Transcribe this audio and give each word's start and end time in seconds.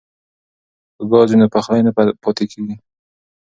که 0.95 1.03
ګاز 1.11 1.27
وي 1.31 1.37
نو 1.39 1.47
پخلی 1.53 1.81
نه 1.85 1.91
پاتې 2.23 2.45
کیږي. 2.51 2.75